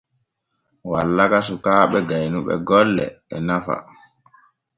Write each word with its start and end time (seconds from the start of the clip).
Wallaka 0.91 1.37
suukaaɓe 1.47 1.97
gaynuɓe 2.09 2.53
golle 2.67 3.05
e 3.35 3.37
nafa. 3.47 3.75